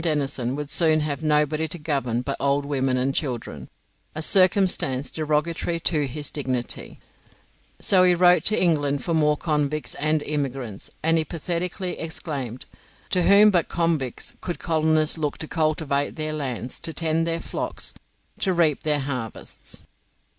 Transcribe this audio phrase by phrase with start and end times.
[0.03, 3.69] Denison would soon have nobody to govern but old women and children,
[4.15, 6.99] a circumstance derogatory to his dignity,
[7.79, 12.65] so he wrote to England for more convicts and immigrants, and he pathetically exclaimed,
[13.11, 17.93] "To whom but convicts could colonists look to cultivate their lands, to tend their flocks,
[18.39, 19.83] to reap their harvests?"